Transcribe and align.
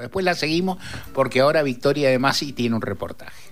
Después 0.00 0.24
la 0.24 0.34
seguimos 0.34 0.78
porque 1.12 1.40
ahora 1.40 1.62
Victoria 1.62 2.10
de 2.10 2.18
Masi 2.18 2.52
tiene 2.52 2.76
un 2.76 2.82
reportaje. 2.82 3.48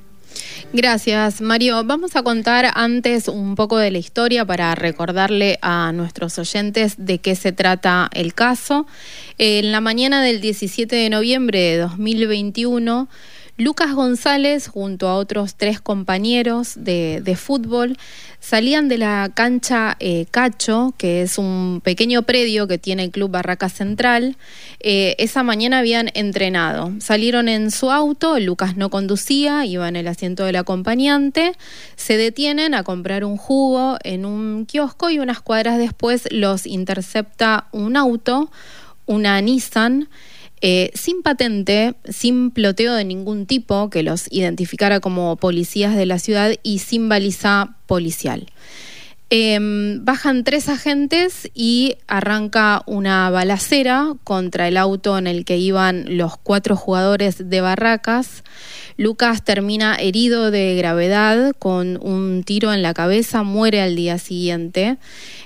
Gracias, 0.72 1.41
Mario. 1.41 1.84
Vamos 1.84 2.17
a 2.17 2.22
contar 2.22 2.71
antes 2.75 3.29
un 3.29 3.54
poco 3.54 3.79
de 3.79 3.91
la 3.91 3.99
historia 3.99 4.44
para 4.44 4.74
recordarle 4.74 5.58
a 5.62 5.92
nuestros 5.92 6.38
oyentes 6.38 6.94
de 6.98 7.18
qué 7.18 7.36
se 7.36 7.52
trata 7.52 8.11
el 8.12 8.34
caso. 8.34 8.86
En 9.38 9.72
la 9.72 9.80
mañana 9.80 10.22
del 10.22 10.40
17 10.40 10.95
de 10.95 11.09
noviembre 11.09 11.61
de 11.61 11.77
2021, 11.79 13.08
Lucas 13.59 13.95
González, 13.95 14.68
junto 14.68 15.09
a 15.09 15.16
otros 15.16 15.54
tres 15.54 15.80
compañeros 15.80 16.75
de, 16.77 17.39
fútbol, 17.41 17.96
salían 18.39 18.89
de 18.89 18.98
la 18.98 19.30
cancha 19.32 19.96
eh, 19.98 20.27
Cacho, 20.30 20.93
que 20.98 21.22
es 21.22 21.39
un 21.39 21.80
pequeño 21.82 22.25
predio 22.25 22.68
que 22.68 22.77
tiene 22.77 23.04
el 23.04 23.11
Club 23.11 23.30
Barraca 23.30 23.71
Central. 23.71 24.36
Eh, 24.80 25.16
esa 25.18 25.43
mañana 25.43 25.79
habían 25.79 26.11
entrenado. 26.12 26.93
Salieron 27.00 27.48
en 27.48 27.71
su 27.71 27.90
auto, 27.90 28.39
Lucas 28.40 28.77
no 28.77 28.90
conducía, 28.90 29.64
iba 29.64 29.88
en 29.88 29.96
el 29.96 30.08
asiento 30.08 30.44
del 30.44 30.57
acompañante. 30.57 31.52
Se 31.96 32.19
detienen 32.19 32.75
a 32.75 32.83
comprar 32.83 33.25
un 33.25 33.38
jugo 33.38 33.97
en 34.05 34.27
un 34.27 34.66
kiosco 34.66 35.09
y 35.09 35.19
unas 35.19 35.41
cuadras 35.41 35.79
después 35.79 36.29
los 36.30 36.66
intercepta 36.66 37.69
un 37.73 37.97
auto, 37.97 38.51
una 39.07 39.41
Nissan. 39.41 40.11
Eh, 40.69 40.91
sin 40.95 41.23
patente, 41.23 41.95
sin 42.09 42.51
ploteo 42.51 42.95
de 42.95 43.05
ningún 43.05 43.47
tipo 43.47 43.88
que 43.88 44.02
los 44.02 44.27
identificara 44.33 44.98
como 44.98 45.37
policías 45.37 45.95
de 45.95 46.07
la 46.07 46.19
ciudad 46.19 46.51
y 46.65 46.80
sin 46.80 47.09
baliza 47.09 47.77
policial. 47.87 48.48
Em, 49.30 50.05
bajan 50.05 50.43
tres 50.43 50.69
agentes 50.69 51.48
y 51.55 51.98
arranca 52.09 52.83
una 52.87 53.30
balacera 53.30 54.15
contra 54.24 54.66
el 54.66 54.77
auto 54.77 55.16
en 55.19 55.29
el 55.29 55.45
que 55.45 55.57
iban 55.57 56.16
los 56.16 56.37
cuatro 56.37 56.74
jugadores 56.74 57.48
de 57.48 57.60
Barracas. 57.60 58.43
Lucas 58.96 59.45
termina 59.45 59.95
herido 59.95 60.51
de 60.51 60.74
gravedad 60.74 61.52
con 61.60 61.96
un 62.02 62.43
tiro 62.43 62.73
en 62.73 62.82
la 62.82 62.93
cabeza, 62.93 63.45
muere 63.45 63.82
al 63.82 63.95
día 63.95 64.19
siguiente. 64.19 64.96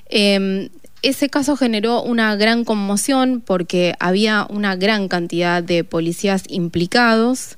Em, 0.08 0.70
ese 1.02 1.28
caso 1.28 1.56
generó 1.56 2.02
una 2.02 2.36
gran 2.36 2.64
conmoción 2.64 3.42
porque 3.44 3.94
había 4.00 4.46
una 4.50 4.76
gran 4.76 5.08
cantidad 5.08 5.62
de 5.62 5.84
policías 5.84 6.44
implicados. 6.48 7.56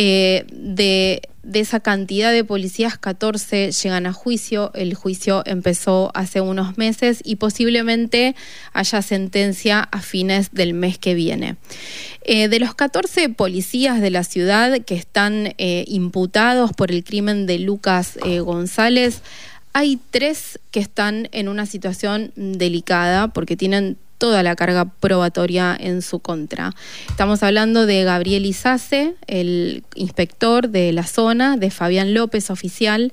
Eh, 0.00 0.44
de, 0.52 1.22
esa 1.54 1.80
cantidad 1.80 2.30
de 2.30 2.44
policías, 2.44 2.98
14 2.98 3.72
llegan 3.72 4.06
a 4.06 4.12
juicio. 4.12 4.70
El 4.74 4.94
juicio 4.94 5.42
empezó 5.44 6.12
hace 6.14 6.40
unos 6.40 6.78
meses 6.78 7.20
y 7.24 7.36
posiblemente 7.36 8.36
haya 8.72 9.02
sentencia 9.02 9.80
a 9.80 10.00
fines 10.00 10.50
del 10.52 10.74
mes 10.74 10.98
que 10.98 11.14
viene. 11.14 11.56
Eh, 12.22 12.46
de 12.46 12.60
los 12.60 12.76
14 12.76 13.30
policías 13.30 14.00
de 14.00 14.10
la 14.10 14.22
ciudad 14.22 14.78
que 14.82 14.94
están 14.94 15.54
eh, 15.58 15.84
imputados 15.88 16.72
por 16.74 16.92
el 16.92 17.02
crimen 17.02 17.46
de 17.46 17.58
Lucas 17.58 18.18
González, 18.44 19.22
hay 19.78 20.00
tres 20.10 20.58
que 20.72 20.80
están 20.80 21.28
en 21.30 21.46
una 21.46 21.64
situación 21.64 22.32
delicada 22.34 23.28
porque 23.28 23.56
tienen 23.56 23.96
toda 24.18 24.42
la 24.42 24.56
carga 24.56 24.84
probatoria 24.84 25.76
en 25.78 26.02
su 26.02 26.18
contra. 26.18 26.74
Estamos 27.08 27.42
hablando 27.42 27.86
de 27.86 28.04
Gabriel 28.04 28.44
Izace, 28.44 29.14
el 29.26 29.84
inspector 29.94 30.68
de 30.68 30.92
la 30.92 31.04
zona, 31.04 31.56
de 31.56 31.70
Fabián 31.70 32.14
López, 32.14 32.50
oficial 32.50 33.12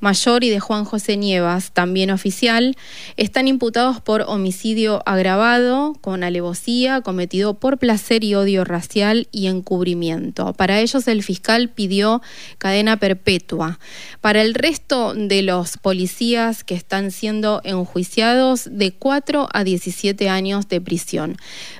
mayor, 0.00 0.44
y 0.44 0.50
de 0.50 0.60
Juan 0.60 0.84
José 0.84 1.16
Nievas, 1.16 1.72
también 1.72 2.10
oficial. 2.10 2.76
Están 3.16 3.48
imputados 3.48 4.00
por 4.00 4.22
homicidio 4.22 5.02
agravado 5.06 5.94
con 6.00 6.22
alevosía 6.22 7.00
cometido 7.00 7.54
por 7.54 7.78
placer 7.78 8.22
y 8.22 8.34
odio 8.34 8.64
racial 8.64 9.28
y 9.32 9.46
encubrimiento. 9.46 10.52
Para 10.52 10.80
ellos 10.80 11.08
el 11.08 11.22
fiscal 11.22 11.70
pidió 11.70 12.22
cadena 12.58 12.98
perpetua. 12.98 13.78
Para 14.20 14.42
el 14.42 14.54
resto 14.54 15.14
de 15.14 15.42
los 15.42 15.76
policías 15.78 16.64
que 16.64 16.74
están 16.74 17.10
siendo 17.10 17.60
enjuiciados, 17.64 18.68
de 18.70 18.92
4 18.92 19.48
a 19.52 19.64
17 19.64 20.28
años 20.28 20.45
de 20.46 20.80
prisión. 20.80 21.36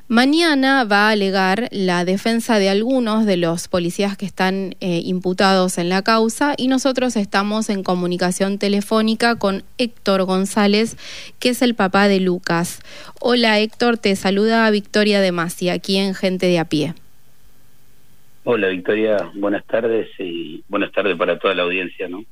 Mañana 0.09 0.85
va 0.85 1.07
a 1.07 1.11
alegar 1.11 1.69
la 1.71 2.05
defensa 2.05 2.59
de 2.59 2.69
algunos 2.69 3.25
de 3.25 3.37
los 3.37 3.69
policías 3.69 4.17
que 4.17 4.27
están 4.27 4.75
eh, 4.81 5.03
imputados 5.05 5.79
en 5.79 5.89
la 5.89 6.03
causa 6.03 6.55
y 6.57 6.67
nosotros 6.67 7.15
estamos 7.15 7.71
en 7.71 7.85
comunicación 7.85 8.59
telefónica 8.59 9.37
con 9.37 9.63
Héctor 9.79 10.25
González, 10.25 10.97
que 11.39 11.51
es 11.51 11.63
el 11.63 11.77
papá 11.77 12.09
de 12.09 12.19
Lucas. 12.19 12.81
Hola 13.21 13.61
Héctor, 13.61 13.99
te 13.99 14.17
saluda 14.17 14.69
Victoria 14.71 15.21
de 15.21 15.31
Masi, 15.31 15.69
aquí 15.69 15.97
en 15.97 16.15
Gente 16.15 16.47
de 16.47 16.59
a 16.59 16.65
pie. 16.65 16.95
Hola 18.49 18.69
Victoria, 18.69 19.33
buenas 19.35 19.67
tardes 19.67 20.09
y 20.21 20.63
buenas 20.69 20.93
tardes 20.93 21.17
para 21.17 21.37
toda 21.37 21.53
la 21.53 21.65
audiencia, 21.65 22.09
¿no? 22.09 22.25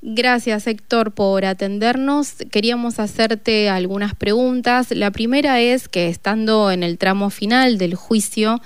Gracias 0.00 0.66
Héctor 0.66 1.12
por 1.12 1.44
atendernos. 1.44 2.38
Queríamos 2.50 2.98
hacerte 2.98 3.68
algunas 3.68 4.14
preguntas. 4.14 4.90
La 4.90 5.10
primera 5.10 5.60
es 5.60 5.90
que 5.90 6.08
estando 6.08 6.70
en 6.70 6.82
el 6.82 6.96
tramo 6.96 7.28
final 7.28 7.76
del 7.76 7.94
juicio, 7.94 8.60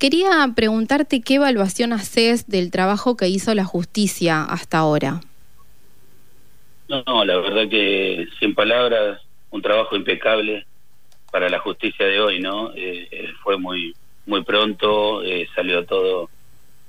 quería 0.00 0.30
preguntarte 0.56 1.20
qué 1.20 1.34
evaluación 1.34 1.92
haces 1.92 2.48
del 2.48 2.72
trabajo 2.72 3.16
que 3.16 3.28
hizo 3.28 3.54
la 3.54 3.64
justicia 3.64 4.42
hasta 4.42 4.78
ahora. 4.78 5.20
No, 6.88 7.24
la 7.24 7.36
verdad 7.36 7.68
que 7.68 8.26
sin 8.40 8.56
palabras, 8.56 9.20
un 9.52 9.62
trabajo 9.62 9.94
impecable 9.94 10.66
para 11.30 11.48
la 11.48 11.60
justicia 11.60 12.04
de 12.04 12.20
hoy, 12.20 12.40
¿no? 12.40 12.72
Eh, 12.74 13.06
eh, 13.12 13.28
fue 13.44 13.56
muy 13.58 13.94
muy 14.26 14.44
pronto, 14.44 15.22
eh, 15.22 15.48
salió 15.54 15.84
todo 15.84 16.30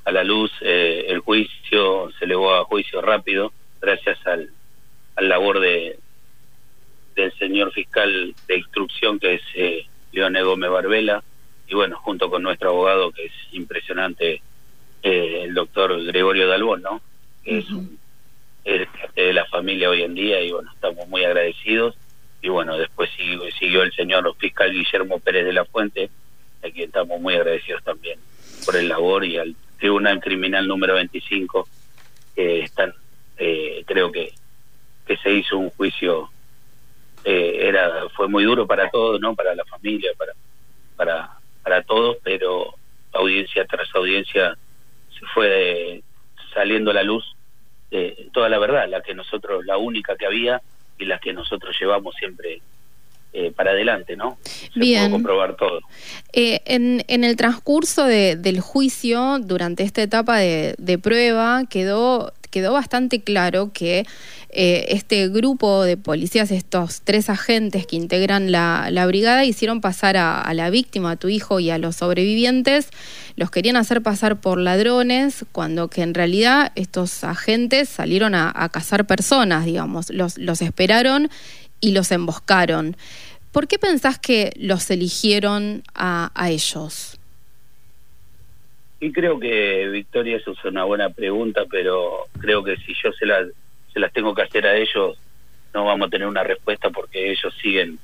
a 0.06 0.12
la 0.12 0.24
luz, 0.24 0.52
el 0.62 1.19
juicio 1.19 2.12
se 2.18 2.25
elevó 2.25 2.56
a 2.56 2.66
juicio 2.66 3.02
rápido 3.02 3.53
gracias 3.81 4.18
al, 4.28 4.50
al 5.16 5.30
labor 5.30 5.59
de 5.59 5.97
del 7.16 7.31
señor 7.38 7.72
fiscal 7.72 8.34
de 8.47 8.58
instrucción 8.58 9.19
que 9.19 9.36
es 9.36 9.41
eh, 9.53 9.86
Leone 10.12 10.41
Gómez 10.41 10.72
Barbela 10.72 11.24
y 11.68 11.75
bueno 11.75 11.97
junto 12.00 12.30
con 12.30 12.41
nuestro 12.41 12.69
abogado 12.72 13.12
que 13.12 13.25
es 13.25 13.34
impresionante 13.52 14.41
eh, 15.03 15.41
el 15.44 15.53
doctor 15.53 16.03
Gregorio 16.06 16.47
Dalbón 16.47 16.81
no 16.81 17.02
que 17.44 17.59
es 17.59 17.70
un 17.70 18.00
es 18.64 18.88
de 19.16 19.34
la 19.34 19.46
familia 19.46 19.90
hoy 19.90 20.03
en 20.03 20.16
día 20.16 20.41
y 20.41 20.52
bueno 20.52 20.72
estamos 20.74 21.08
muy 21.08 21.24
agradecidos. 21.24 21.96
Y 22.41 22.50
bueno 22.50 22.78
después 22.78 23.09
siguió, 23.16 23.41
siguió 23.58 23.84
el 23.84 23.94
señor 23.94 24.34
fiscal 24.38 24.72
Guillermo 24.72 25.20
Pérez 25.20 25.46
de 25.46 25.53
la 25.53 25.66
Fuente 25.66 26.09
a 26.64 26.70
quien 26.70 26.88
estamos 26.88 27.20
muy 27.20 27.35
agradecidos 27.35 27.84
también 27.84 28.20
por 28.66 28.75
el 28.75 28.90
labor 28.90 29.25
y 29.25 29.38
al 29.38 29.56
Tribunal 29.83 30.21
Criminal 30.21 30.66
número 30.66 30.94
25 30.95 31.67
que 32.33 32.61
están 32.61 32.94
eh, 33.35 33.83
creo 33.85 34.13
que, 34.13 34.31
que 35.05 35.17
se 35.17 35.29
hizo 35.29 35.57
un 35.57 35.71
juicio, 35.71 36.29
eh, 37.25 37.67
era 37.67 38.07
fue 38.16 38.29
muy 38.29 38.45
duro 38.45 38.66
para 38.66 38.89
todos, 38.89 39.19
¿no? 39.19 39.35
Para 39.35 39.53
la 39.53 39.66
familia, 39.66 40.11
para, 40.17 40.31
para, 40.95 41.31
para 41.61 41.81
todos, 41.83 42.16
pero 42.23 42.73
audiencia 43.11 43.66
tras 43.66 43.93
audiencia 43.93 44.57
se 45.19 45.25
fue 45.33 46.01
saliendo 46.53 46.91
a 46.91 46.93
la 46.93 47.03
luz 47.03 47.35
eh, 47.91 48.29
toda 48.31 48.47
la 48.47 48.59
verdad, 48.59 48.88
la 48.88 49.01
que 49.01 49.13
nosotros, 49.13 49.66
la 49.66 49.75
única 49.75 50.16
que 50.16 50.27
había 50.27 50.61
y 50.97 51.03
la 51.03 51.19
que 51.19 51.33
nosotros 51.33 51.75
llevamos 51.77 52.16
siempre 52.16 52.61
eh, 53.33 53.51
para 53.51 53.71
adelante, 53.71 54.16
¿no? 54.16 54.38
Se 54.73 54.79
Bien. 54.79 55.11
comprobar 55.11 55.55
todo. 55.55 55.79
Eh, 56.33 56.61
en, 56.66 57.03
en, 57.07 57.23
el 57.23 57.35
transcurso 57.35 58.05
de, 58.05 58.35
del 58.35 58.59
juicio, 58.59 59.39
durante 59.39 59.83
esta 59.83 60.01
etapa 60.01 60.38
de, 60.38 60.75
de 60.77 60.97
prueba, 60.99 61.63
quedó 61.69 62.31
quedó 62.53 62.72
bastante 62.72 63.23
claro 63.23 63.72
que 63.73 64.05
eh, 64.49 64.85
este 64.89 65.27
grupo 65.27 65.83
de 65.83 65.97
policías, 65.97 66.51
estos 66.51 67.01
tres 67.01 67.27
agentes 67.31 67.88
que 67.88 67.95
integran 67.95 68.51
la, 68.51 68.89
la 68.91 69.07
brigada, 69.07 69.43
hicieron 69.43 69.81
pasar 69.81 70.17
a, 70.17 70.39
a, 70.39 70.53
la 70.53 70.69
víctima, 70.69 71.11
a 71.11 71.16
tu 71.16 71.29
hijo 71.29 71.59
y 71.59 71.72
a 71.72 71.79
los 71.79 71.95
sobrevivientes, 71.95 72.89
los 73.35 73.49
querían 73.49 73.75
hacer 73.75 74.03
pasar 74.03 74.40
por 74.40 74.59
ladrones, 74.59 75.46
cuando 75.52 75.87
que 75.87 76.03
en 76.03 76.13
realidad 76.13 76.72
estos 76.75 77.23
agentes 77.23 77.90
salieron 77.90 78.35
a, 78.35 78.53
a 78.55 78.69
cazar 78.69 79.08
personas, 79.08 79.66
digamos, 79.66 80.11
los, 80.11 80.37
los 80.37 80.61
esperaron 80.61 81.31
y 81.84 81.91
los 81.91 82.12
emboscaron. 82.12 82.96
¿Por 83.52 83.68
qué 83.68 83.78
pensás 83.78 84.18
que 84.18 84.53
los 84.56 84.90
eligieron 84.90 85.84
a, 85.94 86.32
a 86.34 86.50
ellos? 86.50 87.20
Y 89.02 89.12
creo 89.12 89.38
que, 89.38 89.90
Victoria, 89.90 90.38
eso 90.38 90.52
es 90.52 90.64
una 90.64 90.85
buena 90.85 91.09
pregunta, 91.09 91.64
pero 91.70 92.26
creo 92.40 92.64
que 92.64 92.78
si 92.78 92.94
yo 93.03 93.12
se 93.12 93.26
las, 93.26 93.47
se 93.91 94.00
las 94.00 94.14
tengo 94.14 94.34
que 94.34 94.44
hacer 94.44 94.66
a 94.66 94.78
ellos, 94.78 95.18
no 95.74 95.84
vamos 95.84 96.08
a 96.08 96.09
tener 96.09 96.26
una 96.26 96.44
respuesta 96.44 96.90
porque 96.90 97.32
ellos 97.32 97.53
siguen 97.62 98.00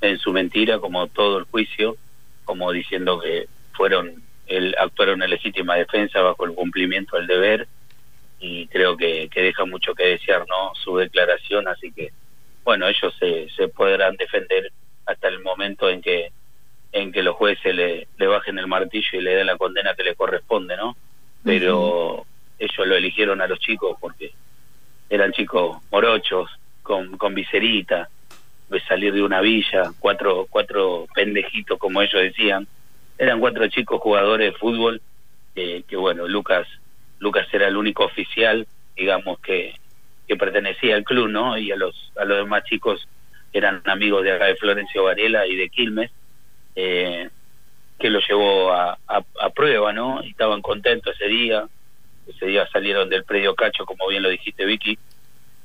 en 0.00 0.18
su 0.18 0.32
mentira, 0.32 0.78
como 0.78 1.06
todo 1.08 1.36
el 1.36 1.44
juicio, 1.44 1.98
como 2.46 2.72
diciendo 2.72 3.20
que 3.20 3.46
fueron 3.74 4.22
el, 4.46 4.74
actuaron 4.78 5.22
en 5.22 5.28
legítima 5.28 5.76
defensa 5.76 6.22
bajo 6.22 6.46
el 6.46 6.54
cumplimiento 6.54 7.18
del 7.18 7.26
deber 7.26 7.68
y 8.40 8.68
creo 8.68 8.96
que, 8.96 9.28
que 9.30 9.42
deja 9.42 9.66
mucho 9.66 9.94
que 9.94 10.04
desear 10.04 10.46
no 10.48 10.72
su 10.82 10.96
declaración 10.96 11.68
así 11.68 11.92
que 11.92 12.12
bueno 12.68 12.86
ellos 12.86 13.14
se, 13.18 13.48
se 13.56 13.68
podrán 13.68 14.14
defender 14.16 14.70
hasta 15.06 15.28
el 15.28 15.40
momento 15.40 15.88
en 15.88 16.02
que 16.02 16.32
en 16.92 17.12
que 17.12 17.22
los 17.22 17.34
jueces 17.34 17.74
le, 17.74 18.08
le 18.18 18.26
bajen 18.26 18.58
el 18.58 18.66
martillo 18.66 19.08
y 19.12 19.22
le 19.22 19.36
den 19.36 19.46
la 19.46 19.56
condena 19.56 19.94
que 19.94 20.04
le 20.04 20.14
corresponde, 20.14 20.76
¿no? 20.76 20.94
Pero 21.42 22.26
ellos 22.58 22.86
lo 22.86 22.94
eligieron 22.94 23.40
a 23.40 23.46
los 23.46 23.58
chicos 23.58 23.96
porque 23.98 24.32
eran 25.08 25.32
chicos 25.32 25.78
morochos, 25.90 26.50
con, 26.82 27.16
con 27.16 27.34
viserita, 27.34 28.10
de 28.68 28.80
salir 28.80 29.14
de 29.14 29.22
una 29.22 29.40
villa, 29.40 29.90
cuatro, 29.98 30.46
cuatro 30.50 31.06
pendejitos 31.14 31.78
como 31.78 32.02
ellos 32.02 32.20
decían. 32.20 32.66
Eran 33.16 33.40
cuatro 33.40 33.66
chicos 33.68 33.98
jugadores 33.98 34.52
de 34.52 34.58
fútbol, 34.58 35.00
que 35.54 35.96
bueno, 35.96 36.28
Lucas, 36.28 36.68
Lucas 37.18 37.46
era 37.50 37.66
el 37.66 37.78
único 37.78 38.04
oficial, 38.04 38.66
digamos, 38.94 39.38
que, 39.40 39.74
que 40.28 40.36
pertenecía 40.36 40.94
al 40.94 41.04
club, 41.04 41.28
¿no? 41.28 41.56
Y 41.56 41.72
a 41.72 41.76
los, 41.76 42.12
a 42.16 42.24
los 42.26 42.38
demás 42.38 42.62
chicos 42.64 43.08
eran 43.52 43.82
amigos 43.86 44.22
de 44.22 44.32
acá 44.32 44.44
de 44.44 44.56
Florencio 44.56 45.04
Varela 45.04 45.46
y 45.46 45.56
de 45.56 45.70
Quilmes, 45.70 46.10
eh, 46.76 47.30
que 47.98 48.10
lo 48.10 48.20
llevó 48.20 48.70
a, 48.72 48.98
a, 49.08 49.50
prueba, 49.50 49.92
¿no? 49.92 50.22
Y 50.22 50.30
estaban 50.30 50.60
contentos 50.62 51.16
ese 51.16 51.28
día. 51.28 51.66
Ese 52.28 52.46
día 52.46 52.68
salieron 52.68 53.08
del 53.08 53.24
predio 53.24 53.54
Cacho, 53.54 53.86
como 53.86 54.06
bien 54.06 54.22
lo 54.22 54.28
dijiste, 54.28 54.66
Vicky, 54.66 54.98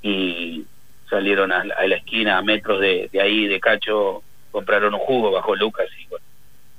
y 0.01 0.65
salieron 1.10 1.51
a, 1.51 1.63
la 1.65 1.95
esquina, 1.95 2.38
a 2.38 2.42
metros 2.42 2.80
de, 2.80 3.10
de, 3.12 3.21
ahí, 3.21 3.48
de 3.48 3.60
Cacho, 3.60 4.24
compraron 4.51 4.94
un 4.94 5.00
jugo 5.01 5.30
bajo 5.30 5.56
Lucas 5.56 5.89
y 6.00 6.07
bueno, 6.07 6.25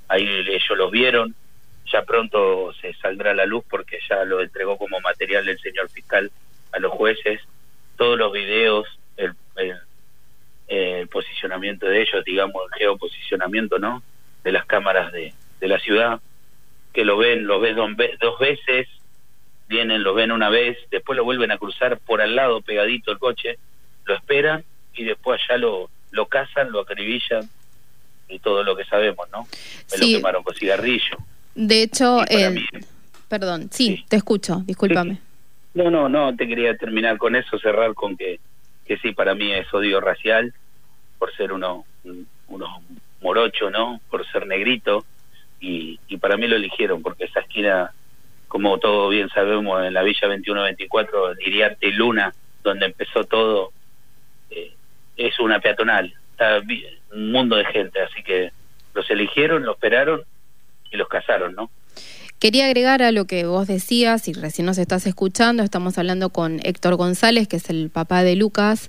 ahí 0.08 0.26
ellos 0.26 0.78
los 0.78 0.90
vieron. 0.90 1.34
Ya 1.92 2.02
pronto 2.02 2.72
se 2.80 2.94
saldrá 2.94 3.32
a 3.32 3.34
la 3.34 3.44
luz 3.44 3.62
porque 3.68 3.98
ya 4.08 4.24
lo 4.24 4.40
entregó 4.40 4.78
como 4.78 4.98
material 5.00 5.46
el 5.46 5.58
señor 5.60 5.90
fiscal 5.90 6.30
a 6.72 6.78
los 6.78 6.92
jueces. 6.92 7.40
Todos 7.96 8.18
los 8.18 8.32
videos, 8.32 8.86
el, 9.16 9.34
el, 10.68 11.08
posicionamiento 11.08 11.86
de 11.86 12.02
ellos, 12.02 12.24
digamos, 12.24 12.62
el 12.72 12.78
geoposicionamiento, 12.78 13.78
¿no? 13.78 14.02
De 14.42 14.52
las 14.52 14.66
cámaras 14.66 15.12
de, 15.12 15.32
de 15.60 15.68
la 15.68 15.78
ciudad, 15.78 16.20
que 16.92 17.04
lo 17.04 17.16
ven, 17.16 17.46
lo 17.46 17.60
ven 17.60 17.76
dos 17.76 18.38
veces, 18.38 18.88
vienen, 19.68 20.02
lo 20.02 20.14
ven 20.14 20.32
una 20.32 20.50
vez, 20.50 20.76
después 20.90 21.16
lo 21.16 21.24
vuelven 21.24 21.50
a 21.50 21.58
cruzar 21.58 21.98
por 21.98 22.20
al 22.20 22.36
lado 22.36 22.60
pegadito 22.62 23.12
el 23.12 23.18
coche, 23.18 23.58
lo 24.04 24.14
esperan 24.14 24.64
y 24.94 25.04
después 25.04 25.40
allá 25.48 25.58
lo, 25.58 25.90
lo 26.10 26.26
cazan, 26.26 26.70
lo 26.70 26.80
acribillan 26.80 27.48
y 28.28 28.38
todo 28.38 28.62
lo 28.62 28.76
que 28.76 28.84
sabemos, 28.84 29.28
¿no? 29.30 29.46
Me 29.92 29.98
lo 29.98 30.06
quemaron 30.06 30.42
con 30.42 30.54
cigarrillo. 30.54 31.18
De 31.54 31.82
hecho, 31.82 32.24
perdón, 33.28 33.68
sí, 33.70 34.04
te 34.08 34.16
escucho, 34.16 34.62
discúlpame. 34.64 35.18
No, 35.74 35.90
no, 35.90 36.08
no, 36.08 36.36
te 36.36 36.46
quería 36.46 36.76
terminar 36.76 37.18
con 37.18 37.34
eso, 37.34 37.58
cerrar 37.58 37.94
con 37.94 38.16
que, 38.16 38.38
que 38.86 38.96
sí, 38.98 39.12
para 39.12 39.34
mí 39.34 39.52
es 39.52 39.72
odio 39.74 40.00
racial, 40.00 40.54
por 41.18 41.34
ser 41.34 41.52
uno, 41.52 41.84
unos 42.48 42.70
morocho, 43.20 43.70
¿no? 43.70 44.00
Por 44.08 44.26
ser 44.30 44.46
negrito, 44.46 45.04
y, 45.60 45.98
y 46.08 46.16
para 46.18 46.36
mí 46.36 46.46
lo 46.46 46.56
eligieron, 46.56 47.02
porque 47.02 47.24
esa 47.24 47.40
esquina, 47.40 47.92
como 48.46 48.78
todos 48.78 49.10
bien 49.10 49.28
sabemos, 49.30 49.84
en 49.84 49.94
la 49.94 50.02
Villa 50.02 50.28
2124, 50.28 51.40
Iriarte 51.40 51.88
y 51.88 51.92
Luna, 51.92 52.32
donde 52.62 52.86
empezó 52.86 53.24
todo, 53.24 53.72
eh, 54.50 54.72
es 55.16 55.38
una 55.40 55.58
peatonal, 55.58 56.14
está 56.32 56.60
un 57.12 57.32
mundo 57.32 57.56
de 57.56 57.64
gente, 57.64 58.00
así 58.00 58.22
que 58.22 58.52
los 58.94 59.10
eligieron, 59.10 59.64
los 59.64 59.74
esperaron 59.74 60.22
y 60.90 60.96
los 60.96 61.08
casaron, 61.08 61.54
¿no? 61.54 61.70
Quería 62.44 62.66
agregar 62.66 63.02
a 63.02 63.10
lo 63.10 63.24
que 63.24 63.46
vos 63.46 63.66
decías, 63.66 64.28
y 64.28 64.34
recién 64.34 64.66
nos 64.66 64.76
estás 64.76 65.06
escuchando, 65.06 65.62
estamos 65.62 65.96
hablando 65.96 66.28
con 66.28 66.60
Héctor 66.62 66.96
González, 66.96 67.48
que 67.48 67.56
es 67.56 67.70
el 67.70 67.88
papá 67.88 68.22
de 68.22 68.36
Lucas. 68.36 68.88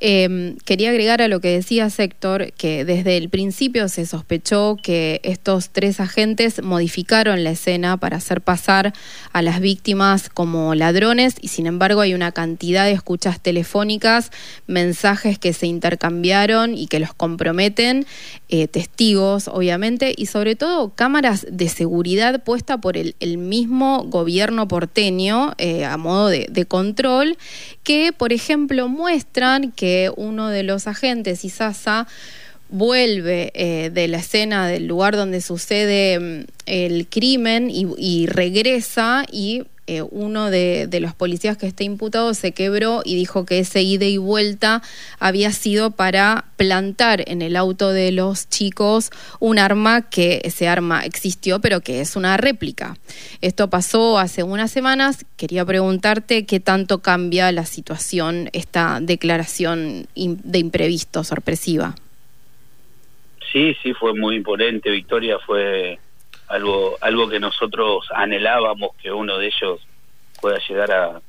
Em, 0.00 0.56
quería 0.64 0.88
agregar 0.88 1.20
a 1.20 1.28
lo 1.28 1.40
que 1.40 1.50
decías, 1.50 1.98
Héctor, 1.98 2.54
que 2.54 2.86
desde 2.86 3.18
el 3.18 3.28
principio 3.28 3.90
se 3.90 4.06
sospechó 4.06 4.78
que 4.82 5.20
estos 5.22 5.68
tres 5.68 6.00
agentes 6.00 6.62
modificaron 6.62 7.44
la 7.44 7.50
escena 7.50 7.98
para 7.98 8.16
hacer 8.16 8.40
pasar 8.40 8.94
a 9.34 9.42
las 9.42 9.60
víctimas 9.60 10.30
como 10.30 10.74
ladrones, 10.74 11.34
y 11.42 11.48
sin 11.48 11.66
embargo 11.66 12.00
hay 12.00 12.14
una 12.14 12.32
cantidad 12.32 12.86
de 12.86 12.92
escuchas 12.92 13.38
telefónicas, 13.38 14.30
mensajes 14.66 15.38
que 15.38 15.52
se 15.52 15.66
intercambiaron 15.66 16.74
y 16.74 16.86
que 16.86 17.00
los 17.00 17.12
comprometen, 17.12 18.06
eh, 18.48 18.66
testigos, 18.66 19.48
obviamente, 19.48 20.14
y 20.16 20.24
sobre 20.24 20.56
todo 20.56 20.94
cámaras 20.94 21.46
de 21.50 21.68
seguridad 21.68 22.42
puesta 22.44 22.78
por 22.78 22.93
el, 22.96 23.38
mismo 23.38 24.04
gobierno 24.04 24.68
porteño 24.68 25.52
eh, 25.58 25.84
a 25.84 25.96
modo 25.96 26.28
de, 26.28 26.66
control, 26.66 27.36
que, 27.82 28.12
por 28.12 28.32
ejemplo, 28.32 28.88
muestran 28.88 29.72
que 29.72 30.10
uno 30.16 30.48
de 30.48 30.62
los 30.62 30.86
agentes, 30.86 31.44
Isasa, 31.44 32.06
vuelve 32.70 33.52
eh, 33.54 33.90
de 33.90 34.08
la 34.08 34.18
escena 34.18 34.66
del 34.66 34.86
lugar 34.86 35.16
donde 35.16 35.40
sucede 35.40 36.18
mm, 36.18 36.46
el 36.66 37.06
crimen 37.06 37.70
y 37.70 38.26
regresa 38.26 39.26
y 39.30 39.64
eh, 39.86 40.02
uno 40.02 40.50
de, 40.50 40.88
los 41.00 41.14
policías 41.14 41.58
que 41.58 41.66
está 41.66 41.84
imputado 41.84 42.32
se 42.32 42.52
quebró 42.52 43.02
y 43.04 43.16
dijo 43.16 43.44
que 43.44 43.58
ese 43.58 43.82
ida 43.82 44.06
y 44.06 44.16
vuelta 44.16 44.80
había 45.18 45.52
sido 45.52 45.90
para 45.90 46.46
plantar 46.56 47.22
en 47.26 47.42
el 47.42 47.54
auto 47.54 47.90
de 47.90 48.10
los 48.10 48.48
chicos 48.48 49.10
un 49.40 49.58
arma 49.58 50.08
que 50.08 50.40
ese 50.44 50.68
arma 50.68 51.04
existió 51.04 51.60
pero 51.60 51.80
que 51.80 52.00
es 52.00 52.16
una 52.16 52.38
réplica. 52.38 52.96
Esto 53.42 53.68
pasó 53.68 54.18
hace 54.18 54.42
unas 54.42 54.70
semanas. 54.70 55.26
Quería 55.36 55.66
preguntarte 55.66 56.46
qué 56.46 56.60
tanto 56.60 57.00
cambia 57.00 57.52
la 57.52 57.66
situación 57.66 58.48
esta 58.54 59.00
declaración 59.02 60.06
de 60.14 60.58
imprevisto, 60.58 61.24
sorpresiva. 61.24 61.94
Sí, 63.52 63.76
sí, 63.82 63.92
fue 63.92 64.14
muy 64.14 64.36
imponente. 64.36 64.90
Victoria 64.90 65.38
fue 65.44 65.98
algo 66.54 66.96
algo 67.00 67.28
que 67.28 67.40
nosotros 67.40 68.06
anhelábamos 68.14 68.94
que 69.02 69.10
uno 69.10 69.38
de 69.38 69.46
ellos 69.48 69.80
pueda 70.40 70.58
llegar 70.68 70.92
a, 70.92 71.20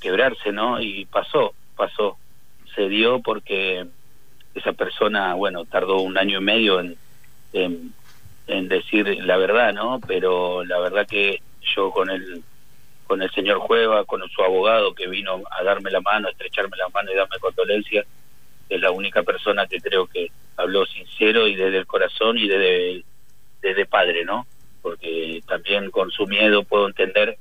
quebrarse, 0.00 0.52
¿no? 0.52 0.80
Y 0.80 1.04
pasó, 1.04 1.52
pasó, 1.76 2.16
se 2.74 2.88
dio 2.88 3.20
porque 3.20 3.86
esa 4.54 4.72
persona, 4.72 5.34
bueno, 5.34 5.66
tardó 5.66 6.00
un 6.00 6.16
año 6.16 6.38
y 6.38 6.42
medio 6.42 6.80
en, 6.80 7.92
decir 8.46 9.06
la 9.22 9.36
verdad, 9.36 9.74
¿no? 9.74 10.00
Pero 10.06 10.64
la 10.64 10.78
verdad 10.80 11.06
que 11.06 11.42
yo 11.74 11.90
con 11.90 12.08
el 12.10 12.42
con 13.06 13.20
el 13.20 13.30
señor 13.32 13.58
Jueva, 13.58 14.06
con 14.06 14.26
su 14.30 14.42
abogado 14.42 14.94
que 14.94 15.08
vino 15.08 15.42
a 15.50 15.62
darme 15.62 15.90
la 15.90 16.00
mano, 16.00 16.28
a 16.28 16.30
estrecharme 16.30 16.78
la 16.78 16.88
mano 16.88 17.12
y 17.12 17.14
darme 17.14 17.38
condolencia, 17.38 18.06
es 18.70 18.80
la 18.80 18.90
única 18.90 19.22
persona 19.22 19.66
que 19.66 19.78
creo 19.78 20.06
que 20.06 20.30
habló 20.56 20.86
sincero 20.86 21.46
y 21.46 21.54
desde 21.54 21.76
el 21.76 21.86
corazón 21.86 22.38
y 22.38 22.48
desde 22.48 23.04
desde 23.62 23.86
padre, 23.86 24.24
¿no? 24.24 24.46
Porque 24.82 25.40
también 25.46 25.90
con 25.90 26.10
su 26.10 26.26
miedo 26.26 26.64
puedo 26.64 26.88
entender 26.88 27.38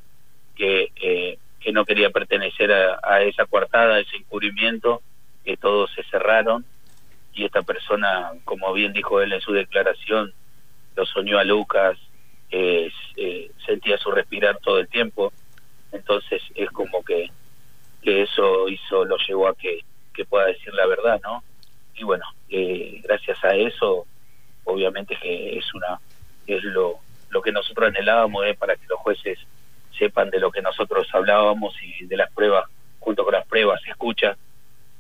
que, 0.56 0.92
eh, 0.96 1.38
que 1.60 1.72
no 1.72 1.86
quería 1.86 2.12
pertenecer 2.12 2.72
a, 2.72 3.22
esa 3.24 3.46
coartada, 3.46 3.96
a 3.96 4.00
ese 4.00 4.18
encubrimiento, 4.18 5.02
que 5.44 5.58
todos 5.58 5.92
se 5.94 6.04
cerraron 6.04 6.64
y 7.34 7.46
esta 7.46 7.64
persona, 7.64 8.32
como 8.46 8.72
bien 8.74 8.94
dijo 8.94 9.22
él 9.22 9.34
en 9.34 9.42
su 9.42 9.54
declaración, 9.54 10.34
lo 10.96 11.06
soñó 11.06 11.40
a 11.40 11.44
Lucas, 11.44 11.98
eh, 12.52 12.92
sentía 13.66 13.98
su 13.98 14.12
respirar 14.12 14.58
todo 14.60 14.80
el 14.80 14.88
tiempo, 14.88 15.32
entonces 15.92 16.42
es 16.56 16.70
como 16.72 17.04
que, 17.04 17.32
que 18.02 18.24
eso 18.24 18.68
hizo, 18.70 19.06
lo 19.06 19.18
llevó 19.18 19.48
a 19.48 19.56
que, 19.56 19.80
que 20.14 20.26
pueda 20.26 20.48
decir 20.48 20.74
la 20.74 20.86
verdad, 20.86 21.20
¿no? 21.24 21.44
Y 21.96 22.04
bueno, 22.04 22.26
eh, 22.50 23.00
gracias 23.04 23.44
a 23.44 23.56
eso, 23.56 24.06
obviamente 24.64 25.18
que 25.22 25.58
es 25.58 25.74
una 25.74 26.00
es 26.48 26.64
lo, 26.64 27.00
lo 27.30 27.42
que 27.42 27.52
nosotros 27.52 27.90
anhelábamos 27.90 28.46
es 28.46 28.58
para 28.58 28.76
que 28.76 28.86
los 28.88 29.00
jueces 29.00 29.40
sepan 29.98 30.30
de 30.30 30.40
lo 30.40 30.52
que 30.52 30.62
nosotros 30.62 31.08
hablábamos 31.14 31.76
y 31.82 32.06
de 32.06 32.18
las 32.18 32.32
pruebas, 32.32 32.66
junto 33.00 33.24
con 33.24 33.34
las 33.34 33.46
pruebas, 33.48 33.82
se 33.84 33.92
escucha, 33.92 34.36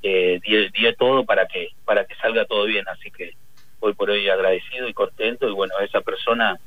eh, 0.03 0.39
di, 0.43 0.93
todo 0.98 1.24
para 1.25 1.45
que, 1.48 1.69
para 1.86 2.05
que 2.05 2.15
salga 2.15 2.45
todo 2.45 2.65
bien, 2.65 2.88
así 2.88 3.12
que 3.12 3.33
hoy 3.79 3.93
por 3.93 4.10
hoy 4.10 4.29
agradecido 4.29 4.88
y 4.88 4.93
contento 4.93 5.48
y 5.48 5.53
bueno, 5.53 5.75
a 5.79 5.83
esa 5.83 6.01
persona 6.01 6.60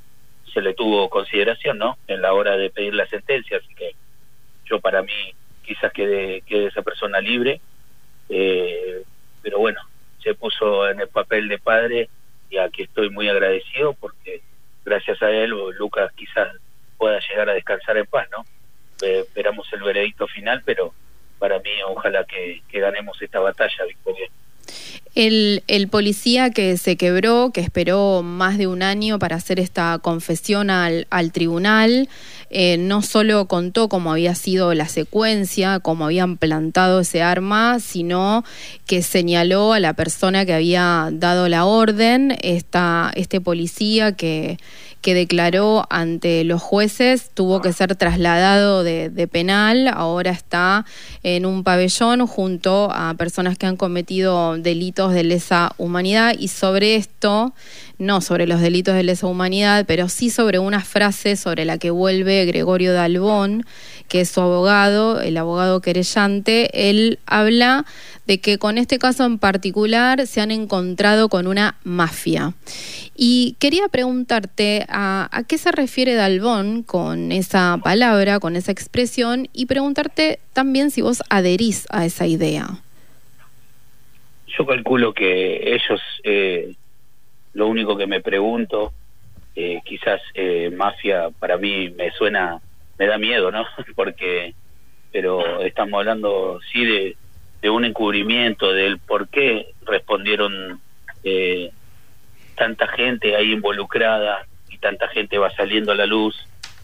se 0.52 0.60
le 0.60 0.74
tuvo 0.74 1.08
consideración, 1.08 1.78
¿no? 1.78 1.96
En 2.06 2.22
la 2.22 2.32
hora 2.32 2.56
de 2.56 2.70
pedir 2.70 2.94
la 2.94 3.06
sentencia, 3.06 3.58
así 3.58 3.74
que 3.74 3.94
yo 4.64 4.80
para 4.80 5.02
mí 5.02 5.34
quizás 5.62 5.92
quede, 5.92 6.42
quede 6.42 6.66
esa 6.66 6.82
persona 6.82 7.20
libre, 7.20 7.60
eh, 8.28 9.02
pero 9.42 9.58
bueno, 9.58 9.80
se 10.22 10.34
puso 10.34 10.88
en 10.88 11.00
el 11.00 11.08
papel 11.08 11.48
de 11.48 11.58
padre 11.58 12.08
y 12.50 12.58
aquí 12.58 12.82
estoy 12.82 13.10
muy 13.10 13.28
agradecido 13.28 13.94
porque 13.94 14.42
gracias 14.84 15.22
a 15.22 15.30
él, 15.30 15.50
Lucas 15.78 16.12
quizás 16.14 16.48
pueda 16.98 17.18
llegar 17.20 17.50
a 17.50 17.54
descansar 17.54 17.96
en 17.96 18.06
paz, 18.06 18.28
¿no? 18.30 18.44
esperamos 19.02 19.70
el 19.72 19.82
veredicto 19.82 20.26
final, 20.26 20.62
pero 20.64 20.94
para 21.38 21.58
mí 21.58 21.70
ojalá 21.86 22.24
que, 22.24 22.62
ganemos 22.72 23.20
esta 23.20 23.40
batalla, 23.40 23.84
Victoria. 23.86 24.28
El, 25.14 25.62
policía 25.90 26.50
que 26.50 26.76
se 26.76 26.96
quebró, 26.96 27.50
que 27.52 27.60
esperó 27.60 28.22
más 28.22 28.58
de 28.58 28.66
un 28.66 28.82
año 28.82 29.18
para 29.18 29.36
hacer 29.36 29.60
esta 29.60 29.98
confesión 30.02 30.70
al, 30.70 31.06
al 31.10 31.30
tribunal, 31.30 32.08
eh, 32.50 32.76
no 32.78 33.02
solo 33.02 33.46
contó 33.46 33.88
cómo 33.88 34.12
había 34.12 34.34
sido 34.34 34.74
la 34.74 34.88
secuencia, 34.88 35.80
cómo 35.80 36.06
habían 36.06 36.36
plantado 36.36 37.00
ese 37.00 37.22
arma, 37.22 37.78
sino 37.80 38.44
que 38.86 39.02
señaló 39.02 39.72
a 39.72 39.80
la 39.80 39.94
persona 39.94 40.44
que 40.44 40.54
había 40.54 41.10
dado 41.12 41.48
la 41.48 41.64
orden, 41.64 42.36
esta, 42.42 43.12
este 43.14 43.40
policía 43.40 44.12
que 44.12 44.58
declaró 45.12 45.86
ante 45.90 46.44
los 46.44 46.62
jueces 46.62 47.30
tuvo 47.34 47.60
que 47.60 47.74
ser 47.74 47.94
trasladado 47.96 48.82
de, 48.82 49.28
penal, 49.30 49.88
ahora 49.88 50.30
está 50.30 50.86
en 51.22 51.44
un 51.44 51.62
pabellón 51.62 52.26
junto 52.26 52.88
a 52.90 53.12
personas 53.14 53.58
que 53.58 53.66
han 53.66 53.76
cometido 53.76 54.56
delitos 54.56 55.03
de 55.12 55.24
lesa 55.24 55.74
humanidad 55.76 56.34
y 56.38 56.48
sobre 56.48 56.96
esto, 56.96 57.52
no 57.98 58.20
sobre 58.20 58.46
los 58.46 58.60
delitos 58.60 58.94
de 58.94 59.02
lesa 59.02 59.26
humanidad, 59.26 59.84
pero 59.86 60.08
sí 60.08 60.30
sobre 60.30 60.58
una 60.58 60.80
frase 60.80 61.36
sobre 61.36 61.64
la 61.64 61.78
que 61.78 61.90
vuelve 61.90 62.46
Gregorio 62.46 62.92
Dalbón, 62.92 63.64
que 64.08 64.20
es 64.20 64.30
su 64.30 64.40
abogado, 64.40 65.20
el 65.20 65.36
abogado 65.36 65.80
querellante, 65.80 66.88
él 66.88 67.18
habla 67.26 67.84
de 68.26 68.40
que 68.40 68.58
con 68.58 68.78
este 68.78 68.98
caso 68.98 69.24
en 69.24 69.38
particular 69.38 70.26
se 70.26 70.40
han 70.40 70.50
encontrado 70.50 71.28
con 71.28 71.46
una 71.46 71.76
mafia. 71.84 72.54
Y 73.16 73.56
quería 73.58 73.88
preguntarte 73.88 74.86
a, 74.88 75.44
qué 75.46 75.58
se 75.58 75.70
refiere 75.70 76.14
Dalbón 76.14 76.82
con 76.82 77.32
esa 77.32 77.78
palabra, 77.82 78.40
con 78.40 78.56
esa 78.56 78.72
expresión, 78.72 79.48
y 79.52 79.66
preguntarte 79.66 80.40
también 80.52 80.90
si 80.90 81.02
vos 81.02 81.22
adherís 81.28 81.86
a 81.90 82.04
esa 82.06 82.26
idea. 82.26 82.83
Yo 84.56 84.66
calculo 84.66 85.12
que 85.12 85.74
ellos, 85.74 86.00
eh, 86.22 86.74
lo 87.54 87.66
único 87.66 87.96
que 87.96 88.06
me 88.06 88.20
pregunto, 88.20 88.92
eh, 89.56 89.80
quizás 89.84 90.20
eh, 90.34 90.70
mafia 90.70 91.30
para 91.38 91.56
mí 91.56 91.90
me 91.90 92.10
suena, 92.12 92.60
me 92.98 93.06
da 93.06 93.18
miedo, 93.18 93.50
¿no? 93.50 93.64
Porque, 93.94 94.54
pero 95.12 95.60
estamos 95.60 95.98
hablando 95.98 96.60
sí 96.72 96.84
de, 96.84 97.16
un 97.70 97.86
encubrimiento, 97.86 98.72
del 98.74 98.98
por 98.98 99.28
qué 99.28 99.68
respondieron 99.86 100.80
eh, 101.22 101.70
tanta 102.56 102.86
gente 102.88 103.34
ahí 103.34 103.52
involucrada 103.52 104.46
y 104.68 104.76
tanta 104.76 105.08
gente 105.08 105.38
va 105.38 105.50
saliendo 105.56 105.92
a 105.92 105.94
la 105.94 106.04
luz 106.04 106.36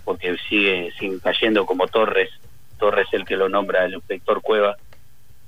porque 0.07 0.37
sigue, 0.49 0.91
sigue 0.99 1.21
cayendo 1.21 1.67
como 1.67 1.87
Torres, 1.87 2.31
Torres 2.79 3.09
el 3.13 3.27
que 3.27 3.37
lo 3.37 3.51
nombra 3.51 3.85
el 3.85 3.93
inspector 3.93 4.41
Cueva, 4.41 4.77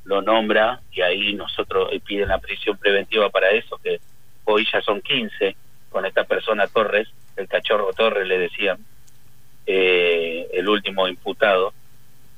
lo 0.05 0.23
nombra 0.23 0.81
y 0.91 1.01
ahí 1.01 1.35
nosotros 1.35 1.91
piden 2.05 2.29
la 2.29 2.39
prisión 2.39 2.77
preventiva 2.77 3.31
para 3.31 3.51
eso, 3.51 3.79
que 3.79 4.01
hoy 4.45 4.67
ya 4.71 4.81
son 4.83 5.01
15 5.01 5.57
con 5.91 6.05
esta 6.07 6.25
persona 6.25 6.67
Torres, 6.67 7.09
el 7.37 7.49
cachorro 7.49 7.93
Torres 7.93 8.27
le 8.27 8.39
decían, 8.39 8.79
eh, 9.67 10.49
el 10.53 10.69
último 10.69 11.07
imputado, 11.07 11.73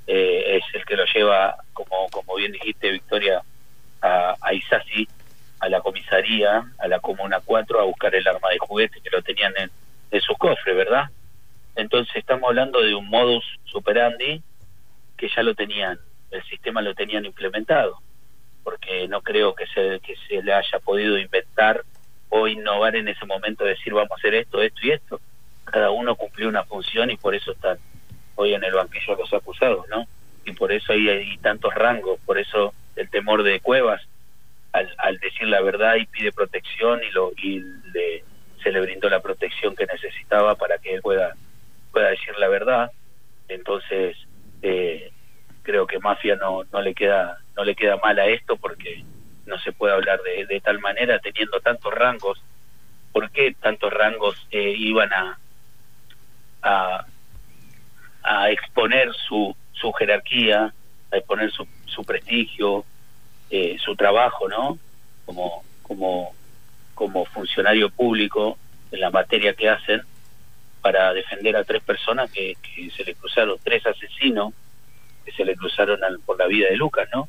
eh, 0.06 0.58
es 0.58 0.74
el 0.74 0.84
que 0.84 0.96
lo 0.96 1.04
lleva, 1.06 1.56
como, 1.72 2.08
como 2.10 2.34
bien 2.36 2.52
dijiste 2.52 2.90
Victoria, 2.90 3.42
a, 4.02 4.36
a 4.40 4.52
Isasi, 4.52 5.08
a 5.60 5.68
la 5.68 5.80
comisaría, 5.80 6.70
a 6.78 6.88
la 6.88 7.00
Comuna 7.00 7.40
4, 7.42 7.80
a 7.80 7.84
buscar 7.84 8.14
el 8.14 8.28
arma 8.28 8.50
de 8.50 8.58
juguete 8.58 9.00
que 9.00 9.10
lo 9.10 9.22
tenían 9.22 9.54
en, 9.56 9.70
en 10.10 10.20
su 10.20 10.34
cofre, 10.34 10.74
¿verdad? 10.74 11.04
Entonces 11.74 12.14
estamos 12.16 12.48
hablando 12.48 12.82
de 12.82 12.94
un 12.94 13.08
modus 13.08 13.44
superandi 13.64 14.42
que 15.16 15.28
ya 15.34 15.42
lo 15.42 15.54
tenían, 15.54 15.98
el 16.34 16.44
sistema 16.44 16.82
lo 16.82 16.94
tenían 16.94 17.24
implementado, 17.24 17.98
porque 18.62 19.06
no 19.08 19.22
creo 19.22 19.54
que 19.54 19.66
se, 19.66 20.00
que 20.00 20.16
se 20.28 20.42
le 20.42 20.52
haya 20.52 20.78
podido 20.80 21.18
inventar 21.18 21.84
o 22.28 22.48
innovar 22.48 22.96
en 22.96 23.08
ese 23.08 23.24
momento, 23.24 23.64
decir 23.64 23.92
vamos 23.92 24.10
a 24.10 24.14
hacer 24.16 24.34
esto, 24.34 24.60
esto 24.60 24.80
y 24.82 24.90
esto. 24.90 25.20
Cada 25.64 25.90
uno 25.90 26.16
cumplió 26.16 26.48
una 26.48 26.64
función 26.64 27.10
y 27.10 27.16
por 27.16 27.34
eso 27.34 27.52
están 27.52 27.78
hoy 28.34 28.54
en 28.54 28.64
el 28.64 28.74
banquillo 28.74 29.16
los 29.16 29.32
acusados, 29.32 29.86
¿no? 29.88 30.06
Y 30.44 30.52
por 30.52 30.72
eso 30.72 30.92
hay, 30.92 31.38
tantos 31.38 31.72
rangos, 31.74 32.18
por 32.26 32.38
eso 32.38 32.74
el 32.96 33.08
temor 33.08 33.44
de 33.44 33.60
Cuevas, 33.60 34.02
al, 34.72 35.18
decir 35.18 35.46
la 35.46 35.60
verdad 35.60 35.94
y 35.94 36.06
pide 36.06 36.32
protección 36.32 37.00
y 37.04 37.10
lo 37.12 37.30
y 37.36 37.60
le, 37.92 38.24
se 38.60 38.72
le 38.72 38.80
brindó 38.80 39.08
la 39.08 39.20
protección 39.20 39.76
que 39.76 39.86
necesitaba 39.86 40.56
para 40.56 40.78
que 40.78 40.94
él 40.94 41.00
pueda 41.00 41.36
pueda 41.92 42.08
decir 42.10 42.36
la 42.38 42.48
verdad 42.48 42.90
entonces 43.46 44.16
eh, 44.62 45.12
creo 45.64 45.86
que 45.86 45.98
mafia 45.98 46.36
no 46.36 46.62
no 46.72 46.80
le 46.80 46.94
queda 46.94 47.38
no 47.56 47.64
le 47.64 47.74
queda 47.74 47.96
mal 47.96 48.16
a 48.18 48.26
esto 48.26 48.56
porque 48.56 49.02
no 49.46 49.58
se 49.58 49.72
puede 49.72 49.94
hablar 49.94 50.20
de, 50.22 50.60
tal 50.60 50.78
manera 50.78 51.18
teniendo 51.18 51.60
tantos 51.60 51.92
rangos 51.92 52.40
por 53.12 53.30
qué 53.30 53.56
tantos 53.60 53.92
rangos 53.92 54.46
eh, 54.52 54.74
iban 54.78 55.10
a, 55.12 55.38
a 58.22 58.50
exponer 58.50 59.12
su 59.14 59.56
su 59.72 59.92
jerarquía 59.92 60.72
a 61.12 61.16
exponer 61.16 61.50
su, 61.50 61.66
su 61.86 62.04
prestigio 62.04 62.84
eh, 63.50 63.76
su 63.78 63.94
trabajo, 63.94 64.48
¿no? 64.48 64.78
Como, 65.26 65.62
como, 65.82 66.34
como 66.94 67.24
funcionario 67.26 67.90
público 67.90 68.58
en 68.90 69.00
la 69.00 69.10
materia 69.10 69.54
que 69.54 69.68
hacen 69.68 70.02
para 70.80 71.12
defender 71.12 71.56
a 71.56 71.64
tres 71.64 71.82
personas 71.82 72.30
que, 72.30 72.56
se 72.96 73.04
le 73.04 73.14
cruzaron, 73.14 73.56
tres 73.62 73.86
asesinos 73.86 74.52
que 75.24 75.32
se 75.32 75.44
le 75.44 75.56
cruzaron 75.56 76.00
por 76.24 76.38
la 76.38 76.46
vida 76.46 76.68
de 76.68 76.76
Lucas, 76.76 77.08
¿no? 77.12 77.28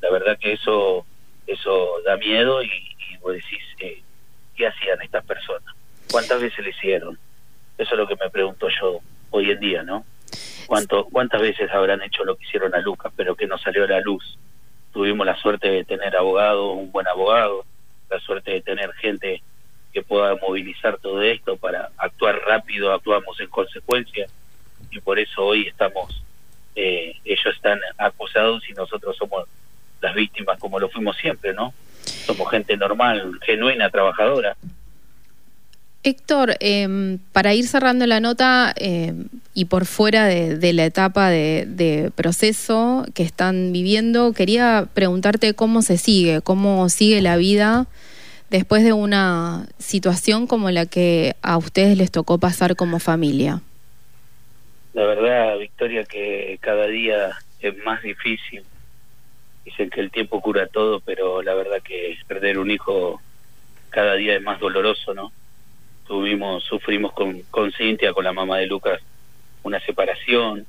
La 0.00 0.10
verdad 0.10 0.38
que 0.38 0.52
eso 0.52 1.06
eso 1.46 2.02
da 2.04 2.16
miedo 2.16 2.62
y, 2.62 2.70
vos 3.20 3.32
decís, 3.32 3.62
eh, 3.80 4.02
¿qué 4.54 4.66
hacían 4.66 5.00
estas 5.02 5.24
personas? 5.24 5.74
¿Cuántas 6.10 6.40
veces 6.40 6.64
le 6.64 6.70
hicieron? 6.70 7.18
Eso 7.78 7.94
es 7.94 7.98
lo 7.98 8.06
que 8.06 8.16
me 8.16 8.28
pregunto 8.28 8.68
yo 8.68 9.00
hoy 9.30 9.50
en 9.50 9.60
día, 9.60 9.82
¿no? 9.82 10.04
¿Cuánto, 10.66 11.06
¿Cuántas 11.06 11.40
veces 11.40 11.70
habrán 11.72 12.02
hecho 12.02 12.24
lo 12.24 12.36
que 12.36 12.44
hicieron 12.44 12.74
a 12.74 12.80
Lucas, 12.80 13.12
pero 13.16 13.34
que 13.34 13.46
no 13.46 13.56
salió 13.56 13.84
a 13.84 13.88
la 13.88 14.00
luz? 14.00 14.38
tuvimos 14.92 15.26
la 15.26 15.36
suerte 15.36 15.68
de 15.68 15.84
tener 15.84 16.16
abogado, 16.16 16.72
un 16.72 16.90
buen 16.90 17.06
abogado, 17.06 17.64
la 18.10 18.18
suerte 18.20 18.52
de 18.52 18.62
tener 18.62 18.92
gente 18.94 19.42
que 19.92 20.02
pueda 20.02 20.34
movilizar 20.36 20.98
todo 20.98 21.22
esto 21.22 21.56
para 21.56 21.90
actuar 21.96 22.40
rápido, 22.46 22.92
actuamos 22.92 23.38
en 23.40 23.48
consecuencia 23.48 24.26
y 24.90 25.00
por 25.00 25.18
eso 25.18 25.44
hoy 25.44 25.66
estamos, 25.66 26.22
eh, 26.80 27.16
ellos 27.24 27.54
están 27.56 27.80
acusados 27.96 28.62
y 28.70 28.72
nosotros 28.72 29.16
somos 29.16 29.48
las 30.00 30.14
víctimas 30.14 30.60
como 30.60 30.78
lo 30.78 30.88
fuimos 30.88 31.16
siempre, 31.16 31.52
¿no? 31.52 31.74
Somos 32.04 32.48
gente 32.52 32.76
normal, 32.76 33.40
genuina, 33.44 33.90
trabajadora. 33.90 34.56
Héctor, 36.04 36.54
eh, 36.60 37.18
para 37.32 37.52
ir 37.54 37.66
cerrando 37.66 38.06
la 38.06 38.20
nota 38.20 38.72
eh, 38.76 39.12
y 39.54 39.64
por 39.64 39.86
fuera 39.86 40.26
de, 40.26 40.72
la 40.72 40.84
etapa 40.84 41.30
de, 41.30 42.12
proceso 42.14 43.04
que 43.12 43.24
están 43.24 43.72
viviendo, 43.72 44.32
quería 44.32 44.86
preguntarte 44.94 45.54
cómo 45.54 45.82
se 45.82 45.98
sigue, 45.98 46.42
cómo 46.42 46.88
sigue 46.88 47.20
la 47.20 47.36
vida 47.36 47.88
después 48.50 48.84
de 48.84 48.92
una 48.92 49.66
situación 49.78 50.46
como 50.46 50.70
la 50.70 50.86
que 50.86 51.34
a 51.42 51.56
ustedes 51.58 51.98
les 51.98 52.12
tocó 52.12 52.38
pasar 52.38 52.76
como 52.76 53.00
familia. 53.00 53.62
La 54.98 55.06
verdad, 55.06 55.58
Victoria, 55.58 56.04
que 56.04 56.58
cada 56.60 56.88
día 56.88 57.30
es 57.60 57.76
más 57.84 58.02
difícil. 58.02 58.64
Dicen 59.64 59.90
que 59.90 60.00
el 60.00 60.10
tiempo 60.10 60.40
cura 60.40 60.66
todo, 60.66 60.98
pero 60.98 61.40
la 61.40 61.54
verdad 61.54 61.80
que 61.84 62.18
perder 62.26 62.58
un 62.58 62.68
hijo 62.68 63.22
cada 63.90 64.14
día 64.14 64.34
es 64.34 64.42
más 64.42 64.58
doloroso, 64.58 65.14
¿no? 65.14 65.30
tuvimos, 66.04 66.64
sufrimos 66.64 67.12
con, 67.12 67.42
con 67.42 67.70
Cintia, 67.70 68.12
con 68.12 68.24
la 68.24 68.32
mamá 68.32 68.58
de 68.58 68.66
Lucas, 68.66 69.00
una 69.62 69.78
separación, 69.78 70.66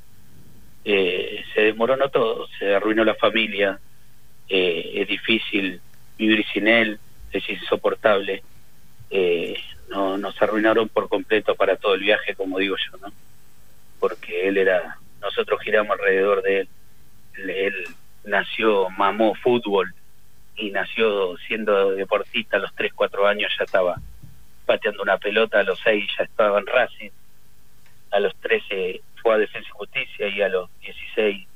eh, 0.85 1.43
se 1.55 1.61
desmoronó 1.61 2.09
todo, 2.09 2.47
se 2.59 2.75
arruinó 2.75 3.03
la 3.03 3.15
familia, 3.15 3.79
eh, 4.47 4.91
es 4.93 5.07
difícil 5.07 5.81
vivir 6.19 6.45
sin 6.53 6.67
él, 6.67 6.99
es 7.31 7.49
insoportable, 7.49 8.43
eh, 9.09 9.55
no, 9.89 10.19
nos 10.19 10.39
arruinaron 10.39 10.87
por 10.87 11.09
completo 11.09 11.55
para 11.55 11.77
todo 11.77 11.95
el 11.95 12.01
viaje, 12.01 12.35
como 12.35 12.59
digo 12.59 12.75
yo, 12.75 12.97
¿no? 12.99 13.11
Porque 13.99 14.47
él 14.47 14.57
era, 14.57 14.97
nosotros 15.21 15.59
giramos 15.61 15.91
alrededor 15.91 16.41
de 16.41 16.61
él, 16.61 16.69
él 17.49 17.73
nació, 18.25 18.89
mamó 18.89 19.35
fútbol 19.35 19.93
y 20.55 20.71
nació 20.71 21.37
siendo 21.47 21.91
deportista 21.91 22.57
a 22.57 22.59
los 22.59 22.73
3, 22.75 22.93
4 22.93 23.27
años 23.27 23.51
ya 23.57 23.65
estaba 23.65 23.95
pateando 24.65 25.01
una 25.01 25.17
pelota, 25.17 25.59
a 25.59 25.63
los 25.63 25.79
6 25.83 26.05
ya 26.17 26.23
estaba 26.25 26.59
en 26.59 26.67
Racing, 26.67 27.09
a 28.11 28.19
los 28.19 28.35
13 28.37 29.01
fue 29.21 29.35
a 29.35 29.37
Defensa 29.37 29.67
y 29.67 29.71
Justicia 29.71 30.27
y 30.27 30.41
a 30.41 30.49
los 30.49 30.69
16 30.81 31.47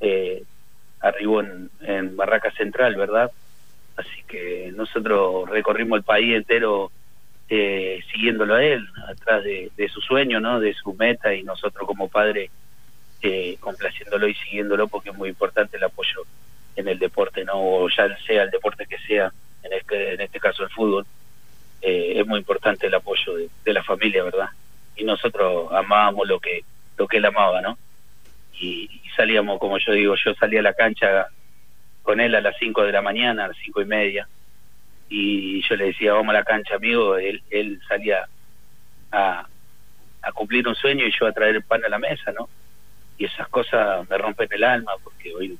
eh, 0.00 0.42
arribó 1.00 1.40
en, 1.40 1.70
en 1.80 2.16
Barraca 2.16 2.50
Central, 2.52 2.96
¿verdad? 2.96 3.30
Así 3.96 4.22
que 4.26 4.72
nosotros 4.74 5.48
recorrimos 5.48 5.98
el 5.98 6.04
país 6.04 6.34
entero 6.34 6.90
eh, 7.54 8.00
siguiéndolo 8.10 8.54
a 8.54 8.64
él, 8.64 8.82
atrás 9.06 9.44
de, 9.44 9.90
su 9.92 10.00
sueño, 10.00 10.40
¿no? 10.40 10.58
De 10.58 10.72
su 10.72 10.94
meta 10.94 11.34
y 11.34 11.42
nosotros 11.42 11.86
como 11.86 12.08
padre 12.08 12.48
eh, 13.20 13.58
complaciéndolo 13.60 14.26
y 14.26 14.34
siguiéndolo 14.36 14.88
porque 14.88 15.10
es 15.10 15.14
muy 15.14 15.28
importante 15.28 15.76
el 15.76 15.84
apoyo 15.84 16.22
en 16.76 16.88
el 16.88 16.98
deporte, 16.98 17.44
¿no? 17.44 17.52
O 17.56 17.90
ya 17.90 18.16
sea 18.26 18.44
el 18.44 18.50
deporte 18.50 18.86
que 18.86 18.96
sea, 19.00 19.30
en 19.64 19.74
este, 19.74 20.14
en 20.14 20.22
este 20.22 20.40
caso 20.40 20.62
el 20.62 20.70
fútbol 20.70 21.04
eh, 21.82 22.14
es 22.16 22.26
muy 22.26 22.38
importante 22.38 22.86
el 22.86 22.94
apoyo 22.94 23.34
de, 23.36 23.72
la 23.74 23.84
familia, 23.84 24.24
¿verdad? 24.24 24.48
Y 24.96 25.04
nosotros 25.04 25.70
amábamos 25.72 26.26
lo 26.26 26.40
que 26.40 26.64
lo 26.96 27.06
que 27.06 27.18
él 27.18 27.24
amaba, 27.26 27.60
¿no? 27.60 27.76
Y, 28.58 28.88
salíamos, 29.14 29.58
como 29.58 29.76
yo 29.76 29.92
digo, 29.92 30.14
yo 30.14 30.32
salía 30.36 30.60
a 30.60 30.62
la 30.62 30.72
cancha 30.72 31.26
con 32.02 32.18
él 32.18 32.34
a 32.34 32.40
las 32.40 32.56
5 32.58 32.82
de 32.84 32.92
la 32.92 33.02
mañana, 33.02 33.44
a 33.44 33.48
las 33.48 33.58
cinco 33.58 33.82
y 33.82 33.84
media, 33.84 34.26
y 35.14 35.62
yo 35.68 35.76
le 35.76 35.86
decía, 35.86 36.14
vamos 36.14 36.30
a 36.30 36.38
la 36.38 36.44
cancha, 36.44 36.76
amigo, 36.76 37.16
él, 37.16 37.42
él 37.50 37.80
salía 37.86 38.26
a, 39.10 39.46
a 40.22 40.32
cumplir 40.32 40.66
un 40.66 40.74
sueño 40.74 41.06
y 41.06 41.12
yo 41.18 41.26
a 41.26 41.32
traer 41.32 41.56
el 41.56 41.62
pan 41.62 41.84
a 41.84 41.88
la 41.88 41.98
mesa, 41.98 42.32
¿no? 42.32 42.48
Y 43.18 43.26
esas 43.26 43.48
cosas 43.48 44.08
me 44.08 44.16
rompen 44.16 44.48
el 44.50 44.64
alma 44.64 44.92
porque 45.04 45.34
hoy 45.34 45.58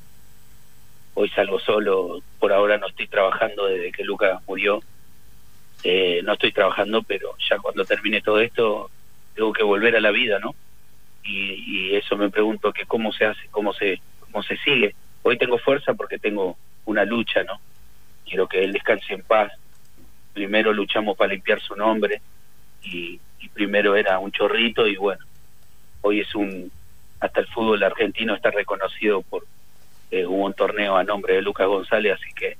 hoy 1.15 1.29
salgo 1.31 1.61
solo, 1.61 2.23
por 2.39 2.53
ahora 2.53 2.79
no 2.79 2.87
estoy 2.87 3.07
trabajando 3.07 3.67
desde 3.67 3.93
que 3.93 4.05
Lucas 4.05 4.41
murió, 4.47 4.83
eh, 5.85 6.23
no 6.25 6.33
estoy 6.33 6.53
trabajando, 6.53 7.03
pero 7.03 7.35
ya 7.49 7.59
cuando 7.59 7.85
termine 7.85 8.23
todo 8.23 8.41
esto 8.41 8.91
tengo 9.35 9.53
que 9.53 9.63
volver 9.63 9.97
a 9.97 10.01
la 10.01 10.11
vida, 10.11 10.39
¿no? 10.39 10.55
Y, 11.25 11.95
eso 11.95 12.17
me 12.17 12.31
pregunto 12.31 12.73
que 12.73 12.87
cómo 12.87 13.13
se 13.13 13.27
hace, 13.27 13.49
cómo 13.51 13.75
se, 13.75 14.01
cómo 14.19 14.43
se 14.43 14.57
sigue. 14.57 14.95
Hoy 15.23 15.37
tengo 15.37 15.59
fuerza 15.59 15.93
porque 15.93 16.19
tengo 16.19 16.57
una 16.87 17.05
lucha, 17.05 17.45
¿no? 17.45 17.61
Quiero 18.33 18.49
que 18.49 18.65
él 18.65 18.73
descanse 18.73 19.13
en 19.13 19.21
paz. 19.21 19.53
Primero 20.33 20.73
luchamos 20.73 21.19
para 21.19 21.35
limpiar 21.35 21.61
su 21.61 21.77
nombre 21.77 22.23
y, 22.83 23.21
primero 23.53 23.95
era 23.95 24.19
un 24.19 24.33
chorrito 24.33 24.87
y 24.87 24.97
bueno, 24.97 25.23
hoy 26.01 26.21
es 26.21 26.35
un, 26.35 26.73
hasta 27.21 27.41
el 27.41 27.47
fútbol 27.49 27.83
argentino 27.83 28.35
está 28.35 28.51
reconocido 28.51 29.21
por, 29.21 29.45
eh, 30.11 30.25
hubo 30.25 30.47
un 30.47 30.55
torneo 30.55 30.97
a 30.97 31.05
nombre 31.05 31.35
de 31.35 31.43
Lucas 31.43 31.67
González, 31.67 32.15
así 32.19 32.33
que 32.33 32.57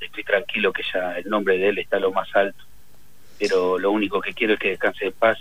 estoy 0.00 0.24
tranquilo 0.24 0.72
que 0.72 0.84
ya 0.90 1.18
el 1.18 1.28
nombre 1.28 1.58
de 1.58 1.68
él 1.68 1.78
está 1.78 1.98
lo 1.98 2.12
más 2.12 2.34
alto. 2.34 2.64
Pero 3.38 3.78
lo 3.78 3.90
único 3.90 4.22
que 4.22 4.32
quiero 4.32 4.54
es 4.54 4.58
que 4.58 4.70
descanse 4.70 5.04
de 5.04 5.12
paz 5.12 5.36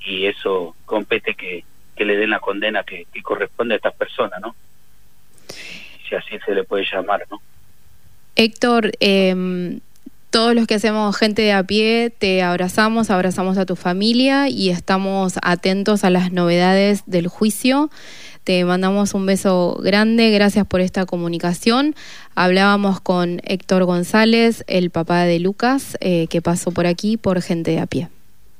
y 0.00 0.26
eso 0.26 0.76
compete 0.84 1.34
que, 1.34 1.64
que 1.96 2.04
le 2.04 2.18
den 2.18 2.28
la 2.28 2.40
condena 2.40 2.84
que, 2.84 3.06
corresponde 3.22 3.72
a 3.72 3.76
estas 3.78 3.94
personas, 3.94 4.38
¿no? 4.42 4.54
Si 5.48 6.14
así 6.14 6.38
se 6.44 6.54
le 6.54 6.64
puede 6.64 6.84
llamar, 6.84 7.24
¿no? 7.30 7.40
Héctor, 8.36 8.92
eh, 9.00 9.80
todos 10.34 10.56
los 10.56 10.66
que 10.66 10.74
hacemos 10.74 11.16
gente 11.16 11.42
de 11.42 11.52
a 11.52 11.62
pie, 11.62 12.12
te 12.18 12.42
abrazamos, 12.42 13.08
abrazamos 13.10 13.56
a 13.56 13.66
tu 13.66 13.76
familia 13.76 14.48
y 14.48 14.70
estamos 14.70 15.34
atentos 15.42 16.02
a 16.02 16.10
las 16.10 16.32
novedades 16.32 17.04
del 17.06 17.28
juicio. 17.28 17.88
Te 18.42 18.64
mandamos 18.64 19.14
un 19.14 19.26
beso 19.26 19.78
grande, 19.80 20.32
gracias 20.32 20.66
por 20.66 20.80
esta 20.80 21.06
comunicación. 21.06 21.94
Hablábamos 22.34 23.00
con 23.00 23.40
Héctor 23.44 23.84
González, 23.84 24.64
el 24.66 24.90
papá 24.90 25.22
de 25.22 25.38
Lucas, 25.38 25.96
eh, 26.00 26.26
que 26.28 26.42
pasó 26.42 26.72
por 26.72 26.88
aquí 26.88 27.16
por 27.16 27.40
gente 27.40 27.70
de 27.70 27.78
a 27.78 27.86
pie. 27.86 28.08